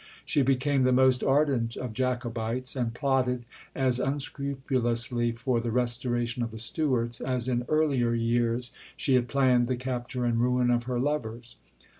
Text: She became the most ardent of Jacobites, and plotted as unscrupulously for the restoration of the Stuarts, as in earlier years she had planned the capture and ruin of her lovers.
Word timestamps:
She 0.25 0.41
became 0.41 0.81
the 0.81 0.91
most 0.91 1.23
ardent 1.23 1.75
of 1.75 1.93
Jacobites, 1.93 2.75
and 2.75 2.91
plotted 2.91 3.45
as 3.75 3.99
unscrupulously 3.99 5.33
for 5.33 5.59
the 5.59 5.69
restoration 5.69 6.41
of 6.41 6.49
the 6.49 6.57
Stuarts, 6.57 7.21
as 7.23 7.47
in 7.47 7.65
earlier 7.69 8.11
years 8.15 8.71
she 8.97 9.13
had 9.13 9.27
planned 9.27 9.67
the 9.67 9.75
capture 9.75 10.25
and 10.25 10.39
ruin 10.39 10.71
of 10.71 10.85
her 10.85 10.99
lovers. 10.99 11.55